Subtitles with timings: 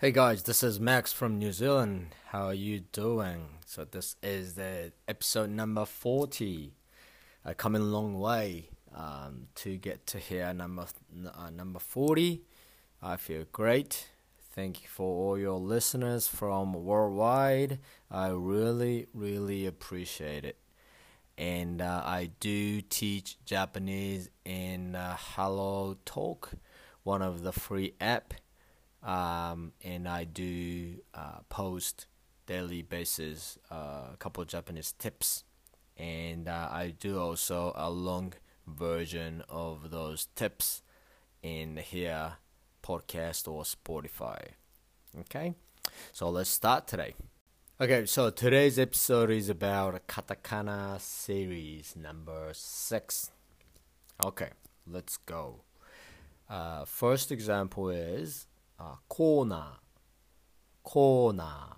[0.00, 2.14] Hey guys, this is Max from New Zealand.
[2.28, 3.58] How are you doing?
[3.66, 6.72] So this is the episode number 40.
[7.44, 10.86] I come a long way um, to get to here number
[11.36, 12.40] uh, number 40.
[13.02, 14.08] I feel great.
[14.54, 17.78] Thank you for all your listeners from worldwide.
[18.10, 20.56] I really, really appreciate it.
[21.36, 26.52] And uh, I do teach Japanese in uh, Hello Talk,
[27.02, 28.32] one of the free app
[29.02, 32.06] um, and I do uh, post
[32.46, 35.44] daily basis uh, a couple Japanese tips,
[35.96, 38.34] and uh, I do also a long
[38.66, 40.82] version of those tips
[41.42, 42.34] in here
[42.82, 44.40] podcast or Spotify.
[45.20, 45.54] Okay,
[46.12, 47.14] so let's start today.
[47.80, 53.30] Okay, so today's episode is about katakana series number six.
[54.24, 54.50] Okay,
[54.86, 55.62] let's go.
[56.48, 58.46] Uh, first example is
[58.80, 59.66] uh, corner.
[60.82, 61.76] Corner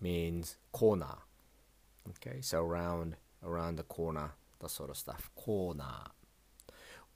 [0.00, 1.16] means corner.
[2.10, 5.30] Okay, so around around the corner, that sort of stuff.
[5.34, 6.10] Corner.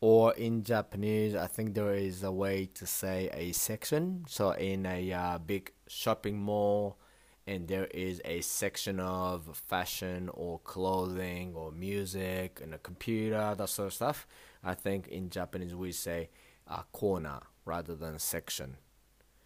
[0.00, 4.24] Or in Japanese, I think there is a way to say a section.
[4.28, 6.98] So in a uh, big shopping mall,
[7.46, 13.68] and there is a section of fashion or clothing or music and a computer, that
[13.68, 14.26] sort of stuff.
[14.62, 16.28] I think in Japanese we say
[16.66, 18.78] a corner rather than section.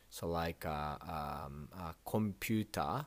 [0.09, 0.99] So like a,
[1.47, 3.07] um, a computer,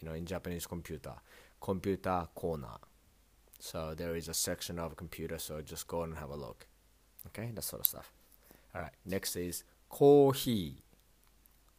[0.00, 1.14] you know, in Japanese computer,
[1.60, 2.76] computer corner.
[3.58, 6.66] So there is a section of computer, so just go and have a look.
[7.28, 8.12] Okay, that sort of stuff.
[8.74, 10.82] All right, next is coffee,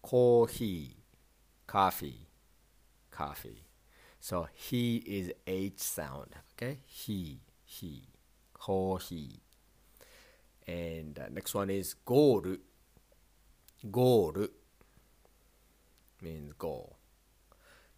[0.01, 0.95] coffee,
[1.67, 2.27] coffee,
[3.11, 3.65] coffee.
[4.19, 6.29] So he is H sound.
[6.53, 8.07] Okay, he, he,
[8.53, 9.41] coffee.
[10.67, 12.43] And uh, next one is goal.
[13.91, 14.47] Goal
[16.21, 16.97] means goal.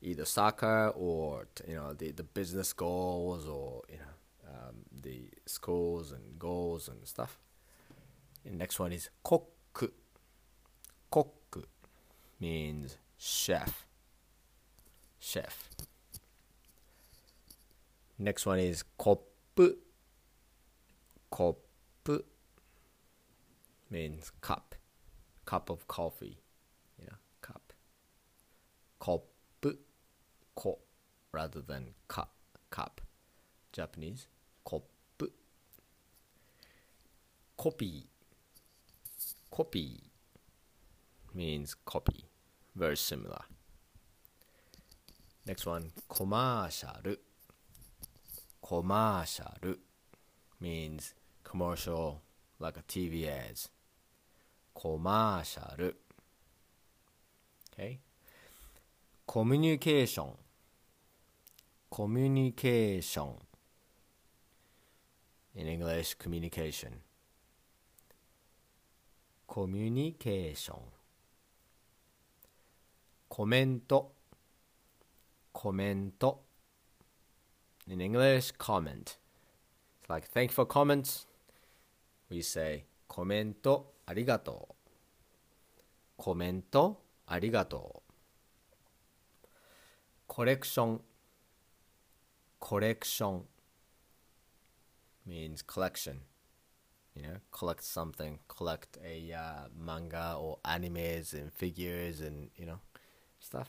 [0.01, 6.11] Either soccer or you know the, the business goals or you know um, the schools
[6.11, 7.39] and goals and stuff.
[8.45, 9.89] And next one is koku.
[11.09, 11.63] Koku
[12.39, 13.85] means chef.
[15.19, 15.69] Chef.
[18.19, 19.75] Next one is koppu.
[21.31, 22.23] Koppu
[23.89, 24.75] means cup,
[25.45, 26.39] cup of coffee,
[27.01, 27.73] yeah, cup.
[28.99, 29.77] Kopu,
[30.55, 30.79] ko,
[31.31, 32.33] rather than cup,
[32.69, 33.01] cup.
[33.71, 34.27] Japanese,
[34.65, 35.29] kopu.
[37.57, 38.05] Copy,
[39.51, 39.99] copy
[41.33, 42.25] means copy,
[42.75, 43.41] very similar.
[45.45, 47.15] Next one, commercial.
[48.61, 49.75] Commercial
[50.59, 52.21] means commercial
[52.59, 53.69] like a TV ads.
[54.79, 55.97] コマーシャル
[57.75, 57.97] okay
[59.25, 60.33] コミュニケーション
[61.89, 63.35] コミュニケーション
[65.55, 66.91] in English communication
[69.47, 70.79] コミュニケーション
[73.29, 74.13] コメント
[75.53, 76.43] コメント
[77.87, 79.17] in English comment
[80.03, 81.25] it's like thank you for comments
[82.29, 84.75] we say コメントありがとう。
[86.17, 89.47] コメントありがとう。
[90.25, 91.01] コレクション
[92.57, 93.45] コレクション
[95.27, 96.21] means collection.
[97.15, 102.79] You know, collect something, collect a uh, manga or animes and figures and, you know,
[103.39, 103.67] stuff.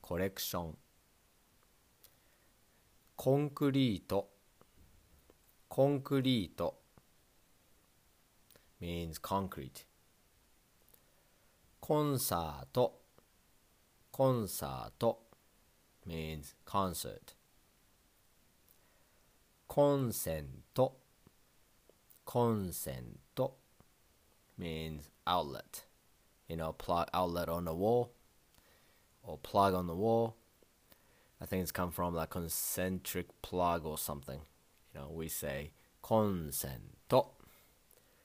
[0.00, 0.78] コレクション
[3.16, 4.28] コンクリート
[5.68, 6.83] コンクリート
[8.83, 9.85] means concrete.
[11.79, 12.99] コンサート
[14.11, 15.21] コンサート
[16.05, 17.35] means concert.
[19.67, 20.97] コンセント
[22.25, 23.57] コンセント
[24.59, 25.85] means outlet.
[26.47, 28.11] You know, plug outlet on the wall
[29.23, 30.35] or plug on the wall.
[31.41, 34.41] I think it's come from like concentric plug or something.
[34.93, 35.71] You know, we say
[36.01, 37.35] コンセント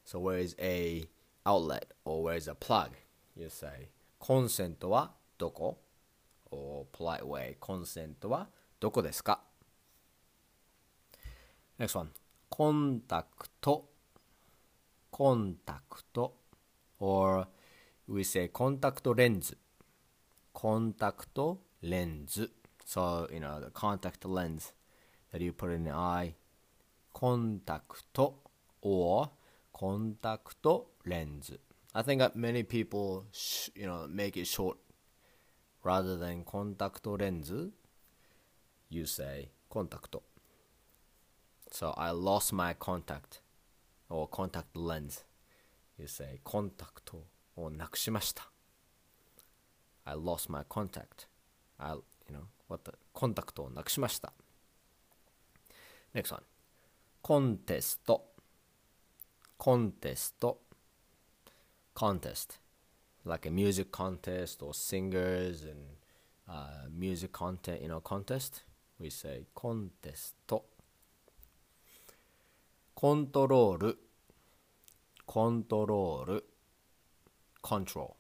[0.10, 1.06] So where is a
[1.46, 2.90] outlet or where is a plug?
[3.36, 5.78] You say コンセントはどこ
[6.50, 8.48] or polite way コンセントは
[8.80, 9.40] どこですか
[11.78, 12.10] Next one
[12.50, 13.88] コンタクト
[15.12, 16.34] コンタクト
[17.00, 17.46] or
[18.08, 19.60] we say コンタクトレンズ
[20.52, 22.50] コンタクトレンズ
[22.84, 24.74] so you know the contact lens
[25.32, 26.34] that you put in the eye
[27.14, 28.42] コンタクト
[28.82, 29.30] or
[29.73, 31.61] コンタクトレンズ
[31.93, 34.77] I think that many people, sh- you know, make it short
[35.85, 37.53] rather than contact lens.
[38.91, 40.17] You say contact.
[41.71, 43.41] So I lost my contact
[44.09, 45.25] or contact lens.
[45.97, 47.25] You say コンタクト
[47.57, 48.51] をなくしました。
[50.05, 51.29] I lost my contact.
[51.79, 52.03] I, you
[52.37, 54.33] know, what the コンタクトをなくしました。
[56.13, 56.43] Next one.
[57.23, 58.28] コンテスト。
[59.60, 60.62] コンテスト。
[61.94, 62.62] contest.
[63.26, 65.98] Like a music contest or singers and
[66.48, 68.64] uh, music content, you know, contest.
[69.02, 70.66] We say コンテスト。
[72.96, 74.00] コントロール。
[75.26, 76.46] コントロール。
[77.62, 78.14] control.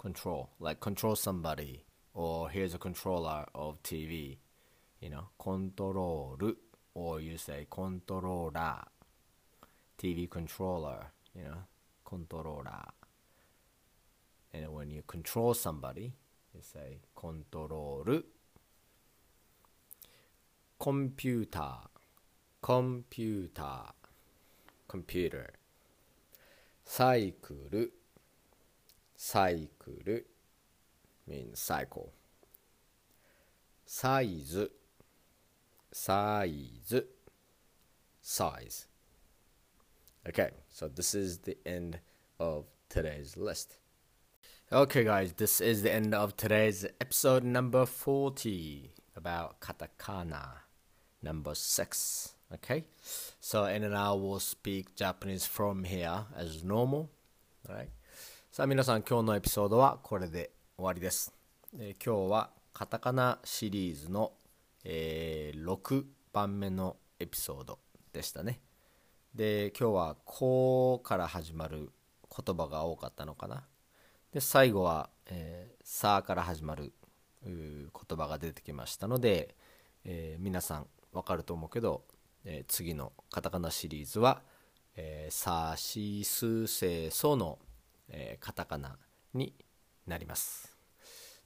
[0.00, 0.48] Control.
[0.60, 1.84] Like control somebody.
[2.14, 4.38] Or here's a controller of TV.
[5.00, 6.58] You know, コントロール。
[6.98, 8.82] or you say controller,
[9.97, 11.63] TV controller, you know,
[12.05, 12.85] controller.
[14.53, 16.13] And when you control somebody,
[16.53, 18.05] you say control
[20.79, 21.75] computer,
[22.61, 23.93] computer,
[24.87, 25.53] computer.
[26.85, 27.93] サイクル、
[29.15, 30.27] サイクル
[31.29, 32.09] means cycle.
[33.85, 34.71] サイズ
[35.93, 37.05] size
[38.21, 38.87] size
[40.28, 42.00] Okay so this is the end
[42.38, 43.78] of today's list
[44.70, 50.64] okay guys this is the end of today's episode number 40 about katakana
[51.22, 52.84] number 6 okay
[53.40, 57.08] so and then i will speak japanese from here as normal
[57.68, 57.88] right
[58.50, 61.32] さあ皆さん今日のエピソードはこれで終わりです、
[61.78, 64.32] えー、今日はカタカナシリーズの
[64.84, 67.78] えー、6番目のエピソード
[68.12, 68.60] でしたね
[69.38, 71.92] で今日は「こう」から始まる
[72.28, 73.68] 言葉が多かったのかな。
[74.32, 76.92] で最後は「えー、さ」から始まる
[77.44, 79.54] 言葉が出てきましたので、
[80.02, 82.04] えー、皆さんわかると思うけど、
[82.44, 84.42] えー、次のカタカナシリーズは
[84.96, 87.60] 「えー、さしすせそ」の、
[88.08, 88.98] えー、カタカナ
[89.34, 89.54] に
[90.04, 90.76] なります。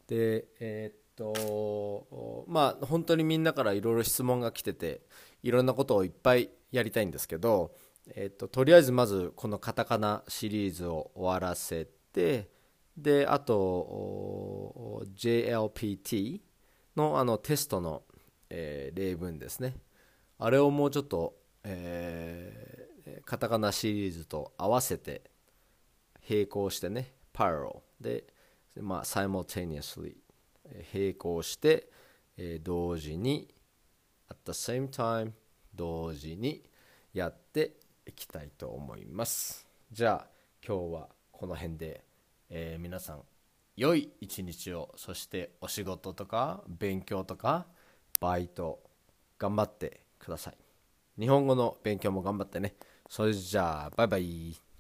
[0.07, 5.03] でえー、とまあ本当にみんなからいろいろ質問が来てて
[5.43, 7.73] いろんなことをいっぱいやりたいんですけど、
[8.15, 12.51] えっと、とりあえずまずこのカタカナシリーズを終わらせて
[12.97, 16.41] であと JLPT
[16.97, 18.03] のあのテストの、
[18.51, 19.77] えー、例文ですね。
[20.39, 25.31] あれをもうちょっと、えー、カタカナシリーズと合わせて
[26.29, 28.25] 並行してね parallel で、
[28.81, 30.17] まあ、simultaneously
[30.93, 31.89] 並行して、
[32.37, 33.55] えー、同時に
[34.29, 35.33] at the same time
[35.75, 36.63] 同時に
[37.13, 37.73] やって
[38.07, 39.67] いきたいと思います。
[39.91, 40.27] じゃあ
[40.67, 42.05] 今日はこの辺で、
[42.51, 43.23] えー、皆さん
[43.77, 47.67] 良い一日をそしてお仕事とか勉強とか
[48.21, 48.81] バイト
[49.39, 50.57] 頑張ってください。
[51.19, 52.75] 日本語の勉強も頑張ってね。
[53.09, 54.72] それじゃあバイバイ。